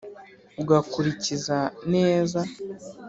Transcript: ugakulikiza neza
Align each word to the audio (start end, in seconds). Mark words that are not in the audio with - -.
ugakulikiza 0.61 1.57
neza 1.93 2.39